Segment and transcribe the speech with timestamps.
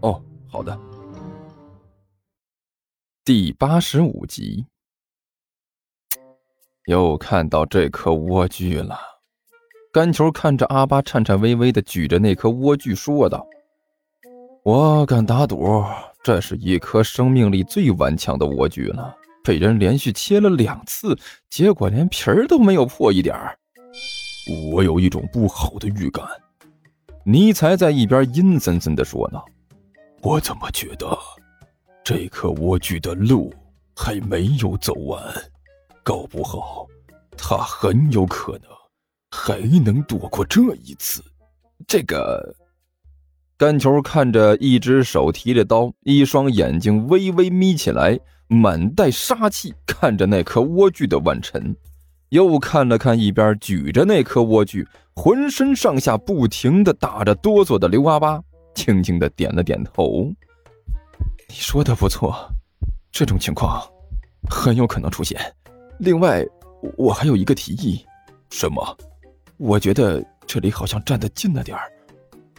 [0.00, 0.78] 哦，好的。
[3.24, 4.64] 第八十五集，
[6.86, 8.98] 又看到这颗莴苣了。
[9.92, 13.44] 甘球看着阿巴颤颤巍巍的举着那颗莴苣，说道
[14.62, 15.82] ：“我敢打赌，
[16.22, 19.14] 这是一颗生命力最顽强的莴苣了。
[19.42, 21.18] 被人连续切了两次，
[21.50, 23.58] 结果连皮儿都没有破一点儿。
[24.72, 26.24] 我有一种不好的预感。”
[27.24, 29.44] 尼才在一边阴森森的说道
[30.22, 31.06] ：“我怎么觉得
[32.04, 33.52] 这颗莴苣的路
[33.94, 35.22] 还没有走完？
[36.02, 36.86] 搞不好，
[37.36, 38.62] 他很有可能……”
[39.30, 41.22] 还能躲过这一次？
[41.86, 42.56] 这个
[43.58, 51.76] 干球看着一只手提着刀，一双眼睛微微眯起来，满带杀气看着那颗莴苣的万晨，
[52.30, 58.42] 又看了看一边举着那颗莴苣，浑身上下不停的打着哆嗦的刘阿八，
[58.78, 60.32] 轻轻的点了点头。
[61.48, 62.48] 你说的不错，
[63.10, 63.82] 这种情况
[64.48, 65.40] 很有可能出现。
[65.98, 66.46] 另外，
[66.96, 68.06] 我还有一个提议。
[68.50, 68.96] 什么？
[69.56, 71.90] 我觉得这里好像站得近了点儿，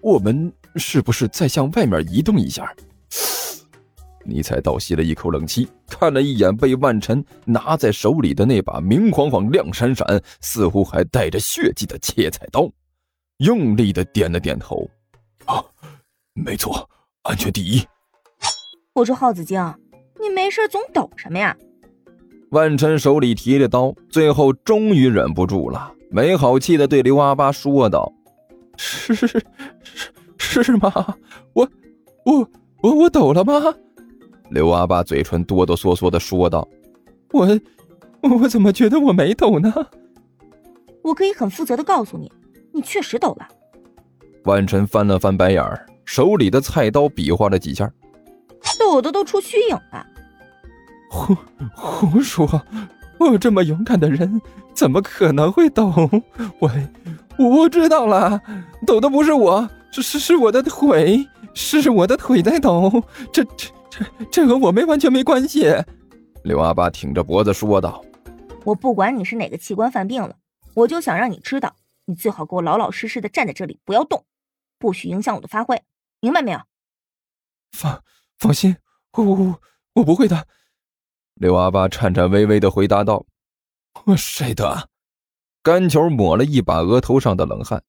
[0.00, 2.72] 我们是不是再向外面移动一下？
[4.24, 12.70] 尼采倒吸了一口冷气，看了一眼被万晨拿在手里的那把明晃晃、亮闪闪、似乎还带着血迹的切菜刀，
[13.38, 14.88] 用力的点了点头
[15.44, 15.62] ：“啊，
[16.34, 16.88] 没错，
[17.22, 17.82] 安全第一。”
[18.94, 19.60] 我说：“耗子精，
[20.20, 21.56] 你没事总抖什么呀？”
[22.50, 25.92] 万晨手里提着刀，最后终于忍不住了。
[26.10, 28.12] 没好气的对刘阿八说道
[28.76, 29.26] ：“是是
[30.38, 30.92] 是是吗？
[31.52, 31.68] 我
[32.24, 32.48] 我
[32.82, 33.54] 我我抖了吗？”
[34.50, 36.68] 刘阿八嘴唇哆哆嗦嗦的说道
[37.32, 37.48] ：“我
[38.22, 39.72] 我怎么觉得我没抖呢？”
[41.02, 42.30] 我可以很负责的告诉你，
[42.72, 43.48] 你确实抖了。
[44.44, 47.90] 万晨翻了翻白眼儿，手里的菜刀比划了几下，
[48.78, 50.06] 抖的都出虚影了。
[51.10, 51.36] 胡
[51.74, 52.48] 胡说！
[53.18, 54.40] 我这么勇敢的人。
[54.74, 55.92] 怎么可能会抖？
[56.58, 56.68] 我
[57.38, 58.42] 我知道了，
[58.84, 62.90] 抖的不是我，是是是我的腿，是我的腿在抖。
[63.32, 65.72] 这这这这和我没完全没关系。
[66.42, 68.04] 刘阿八挺着脖子说道
[68.66, 70.34] ：“我不管你是哪个器官犯病了，
[70.74, 71.76] 我就想让你知道，
[72.06, 74.24] 你最好给我老老实实的站在这里，不要动，
[74.80, 75.80] 不许影响我的发挥，
[76.24, 76.58] 明白没有？”
[77.76, 78.02] 放
[78.38, 78.74] 放心，
[79.12, 79.60] 我我我
[79.96, 80.48] 我不会的。
[81.34, 83.26] 刘阿八颤颤巍巍的回答道。
[84.06, 84.88] 我谁的？
[85.62, 87.82] 甘球抹了一把额头上的冷汗。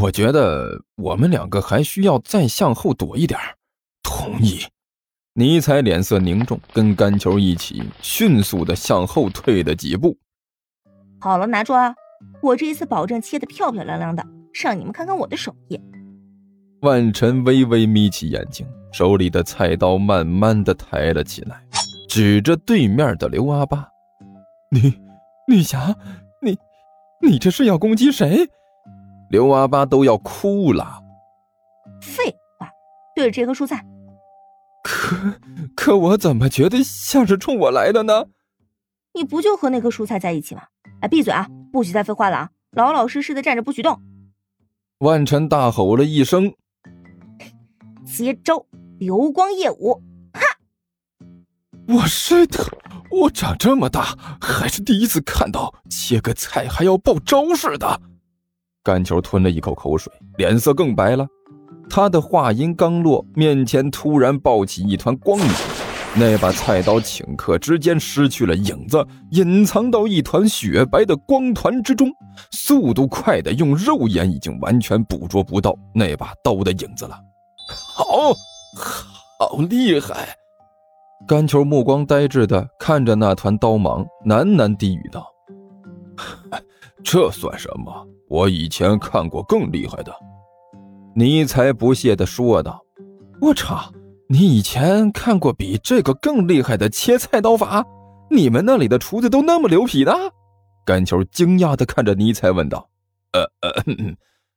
[0.00, 3.38] 我觉得我们两个还需要再向后躲一点。
[4.02, 4.66] 同意。
[5.34, 10.18] 尼采脸色凝重，跟甘球一起迅速的向后退了几步。
[11.20, 11.94] 好了，拿住啊！
[12.42, 15.80] 我这一次保证切的漂漂亮亮的，让你们看看我的手艺。
[16.86, 21.60] 万晨微微眯起眼睛，手里的菜刀慢慢的抬了起来，
[22.08, 23.88] 指着对面的刘阿八
[24.70, 24.80] ：“女。”
[25.50, 25.92] 女侠，
[26.40, 26.56] 你，
[27.20, 28.48] 你这是要攻击谁？
[29.30, 31.02] 刘阿八都要哭了。
[32.00, 32.22] 废
[32.56, 32.68] 话，
[33.16, 33.84] 对着这棵蔬菜。
[34.84, 35.34] 可
[35.74, 38.26] 可，我怎么觉得像是冲我来的呢？
[39.14, 40.62] 你不就和那棵蔬菜在一起吗？
[41.00, 41.48] 哎，闭嘴啊！
[41.72, 42.50] 不许再废话了啊！
[42.70, 44.00] 老老实实的站着，不许动。
[44.98, 46.54] 万晨大吼了一声
[48.24, 48.66] ：“接招，
[48.98, 50.40] 流光夜舞！”哈！
[51.88, 52.58] 我是的。
[53.08, 58.00] 我长这么大还是第一次看到切个菜还要爆招式的。
[58.82, 61.26] 甘球吞了一口口水，脸色更白了。
[61.88, 65.48] 他的话音刚落，面前突然爆起一团光影，
[66.16, 72.10] 那把菜刀顷刻之间失去了影子，隐藏到一团雪白的光团之中，
[72.50, 77.16] 速度快的用肉眼已经完全捕捉不到那把刀的影子了。
[77.68, 78.04] 好，
[79.38, 80.36] 好厉害！
[81.26, 85.26] 甘球目光呆滞的看着那团刀芒，喃喃低语道
[87.02, 88.06] ：“这算什么？
[88.28, 90.12] 我以前看过更厉害的。”
[91.16, 92.84] 尼才不屑的说道
[93.40, 93.90] ：“我操，
[94.28, 97.84] 你以前看过比这个更厉害的切菜刀法？
[98.30, 100.14] 你们那里的厨子都那么牛皮的？”
[100.84, 102.88] 甘球惊讶的看着尼才问道
[103.32, 103.82] ：“呃呃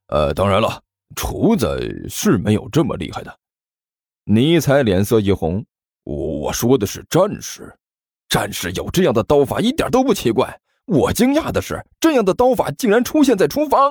[0.08, 0.80] 呃，当然了，
[1.16, 3.38] 厨子是没有这么厉害的。”
[4.24, 5.64] 尼采脸色一红
[6.04, 7.74] ：“我我说的是战士，
[8.28, 10.60] 战士有这样的刀法一点都不奇怪。
[10.86, 13.90] 我惊讶的是，这样的刀法竟然出现在厨房。”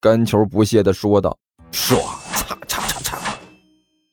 [0.00, 1.36] 甘球不屑地说道
[1.72, 1.96] ：“唰，
[2.34, 3.18] 嚓嚓嚓嚓，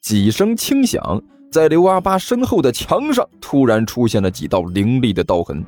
[0.01, 1.21] 几声轻响，
[1.51, 5.63] 在刘阿八身后的墙上突然出现了几道凌厉的刀痕，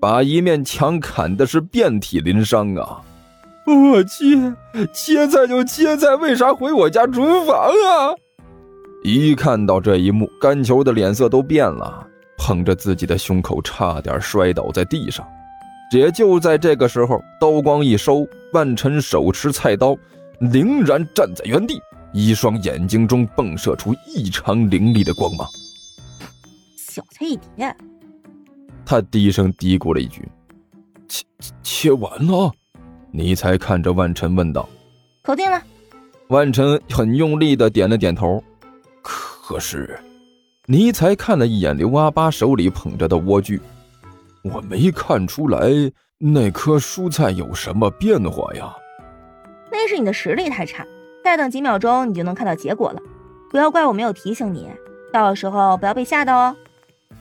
[0.00, 3.02] 把一面墙砍的是遍体鳞伤啊！
[3.66, 4.54] 我去，
[4.92, 8.14] 切菜就切菜，为啥回我家厨房啊？
[9.04, 12.06] 一看到这一幕，甘球的脸色都变了，
[12.38, 15.26] 捧着自己的胸口，差点摔倒在地上。
[15.92, 19.96] 也就在这个时候，刀光一收，万晨手持菜刀，
[20.40, 21.80] 凌然站在原地，
[22.12, 25.46] 一双眼睛中迸射出异常凌厉的光芒。
[26.76, 27.76] 小菜一碟，
[28.84, 30.26] 他低声嘀咕了一句
[31.08, 31.24] ：“切
[31.62, 32.50] 切完了。”
[33.12, 34.68] 尼才看着万晨问道
[35.22, 35.62] ：“口定了。”
[36.28, 38.42] 万晨很用力的点了点头。
[39.02, 40.00] 可是，
[40.66, 43.60] 尼才看了一眼刘阿八手里捧着的莴苣，
[44.42, 45.68] 我没看出来
[46.18, 48.72] 那颗蔬菜有什么变化呀。
[49.70, 50.86] 那是你的实力太差，
[51.22, 53.00] 再等几秒钟你就能看到结果了。
[53.50, 54.70] 不要怪我没有提醒你，
[55.12, 56.56] 到时候不要被吓到哦。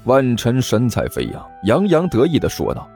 [0.06, 2.88] 万晨神采飞扬，洋洋得意的说道。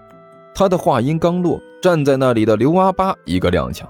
[0.56, 3.86] 他的话音刚落，站在那里的刘阿八一个踉跄。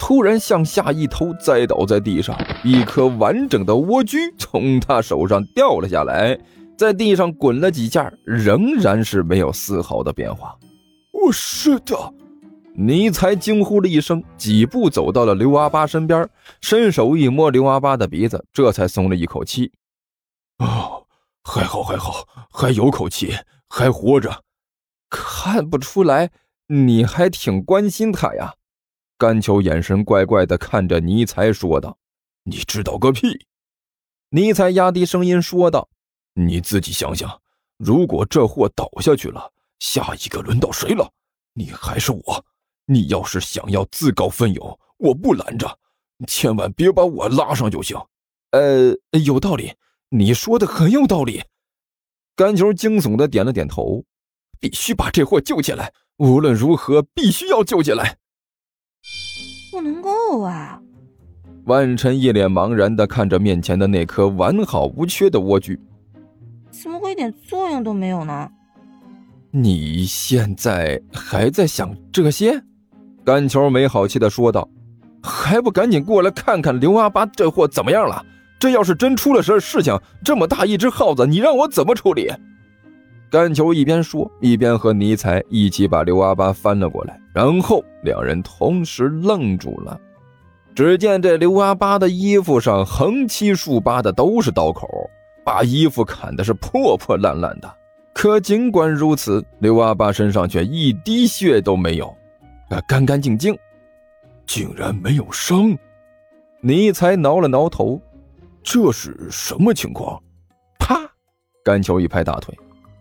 [0.00, 6.36] 突然向下一头栽倒在地上，一颗完整的莴苣从他手上掉了下来，
[6.76, 10.56] 在地上滚了几下，仍然是没有丝毫的变化。
[11.12, 11.96] 我是的，
[12.74, 16.28] 尼才惊呼了一声，几步走到了刘阿八身边，
[16.60, 19.70] 伸手一摸刘阿八的鼻子，这才松了一口气。
[20.58, 21.04] 哦，
[21.44, 23.32] 还好还好，还有口气，
[23.68, 24.32] 还活着。
[25.08, 26.30] 看不出来，
[26.66, 28.54] 你还挺关心他呀。
[29.16, 31.98] 甘秋眼神怪怪的看着尼才说道
[32.44, 33.46] ：“你知道个屁！”
[34.30, 35.88] 尼才压低声音说道
[36.34, 37.40] ：“你自己想想，
[37.78, 41.10] 如果这货倒下去了，下一个轮到谁了？
[41.54, 42.44] 你还是我？
[42.86, 45.78] 你要是想要自告奋勇，我不拦着，
[46.26, 47.96] 千万别把我拉上就行。”
[48.52, 48.94] 呃，
[49.24, 49.74] 有道理，
[50.10, 51.42] 你说的很有道理。
[52.36, 54.04] 甘球惊悚的点了点头
[54.60, 58.16] ：“必须把这货救起来，无论如何，必须要救起来。”
[59.70, 60.80] 不能够啊！
[61.64, 65.78] 万晨一脸茫然的看着面前的那颗完好无缺的莴苣，
[66.70, 68.48] 怎么会一点作用都没有呢？
[69.50, 72.62] 你现在还在想这些？
[73.24, 74.68] 甘球没好气的说道
[75.22, 78.24] ：“还不赶紧过来看看刘阿八这货怎么样了？
[78.58, 82.30] 这要是真出了事事情，这么大一只耗子，你让我怎么处理？”
[83.30, 90.00] 甘球一边说，一边和尼才一起把刘阿八翻了过来，然后两人同时愣住了。
[90.74, 94.88] 只见这刘阿八的衣服上横七竖八的都是刀口，
[95.44, 97.70] 把衣服砍的是破破烂烂的。
[98.14, 102.16] 可尽管如此，刘阿八身上却一滴血都没有，
[102.88, 103.56] 干干净净，
[104.46, 105.76] 竟然没有伤。
[106.60, 108.00] 尼才挠了挠头，
[108.62, 110.20] 这是什么情况？
[110.78, 110.96] 啪！
[111.62, 112.56] 甘球一拍大腿。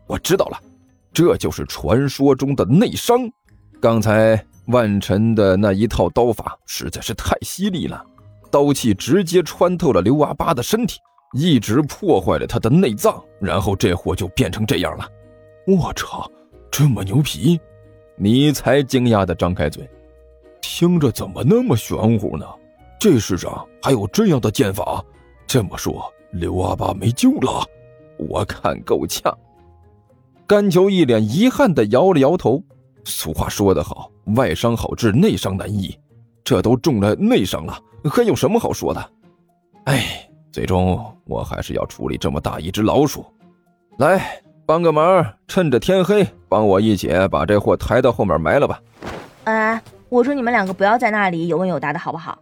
[0.08, 0.60] 我知道了，
[1.14, 3.30] 这就是传说中的内伤。
[3.80, 8.04] 刚才万晨的那一套刀法实在是太犀利了，
[8.50, 11.00] 刀气直接穿透了刘阿八的身体，
[11.34, 15.08] 一直破坏了他的内脏，然后这货就变成这样了。
[15.68, 16.30] 我操，
[16.72, 17.60] 这么牛皮！
[18.16, 19.88] 你才惊讶的张开嘴，
[20.62, 22.46] 听着怎么那么玄乎呢？
[23.00, 25.04] 这世上还有这样的剑法？
[25.46, 27.64] 这么说，刘阿八没救了？
[28.18, 29.32] 我看够呛。
[30.48, 32.64] 甘球一脸遗憾的摇了摇头。
[33.04, 35.94] 俗话说得好，外伤好治，内伤难医。
[36.42, 39.12] 这都中了内伤了，还有什么好说的？
[39.84, 43.26] 哎，最终我还是要处理这么大一只老鼠。
[43.98, 48.82] 来，帮个忙，趁着天黑，帮我一起把这货抬到后面埋了吧。
[49.44, 52.40] 哎，我说你们两个不要在那里有问有答的好不好？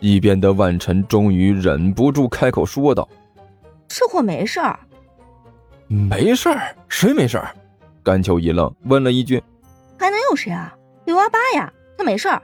[0.00, 3.08] 一边的万晨终于忍不住开口说道
[3.86, 4.76] ：“这货没事儿。”
[5.94, 7.54] 没事儿，谁没事儿？
[8.02, 9.40] 甘秋一愣，问了一句
[9.96, 10.74] ：“还能有谁啊？
[11.04, 12.42] 刘阿八呀，他没事儿。”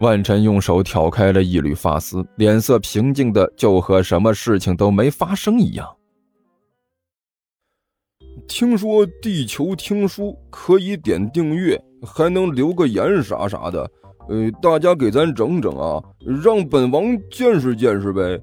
[0.00, 5.88] 万晨用手挑开了一缕发丝，脸色平静的就和什么事情都没发生一样。
[8.48, 13.88] 听说地球听书可以点订阅，还能留个言啥啥的，
[14.28, 16.02] 呃，大家给咱整整啊，
[16.42, 18.40] 让本王见识见识呗。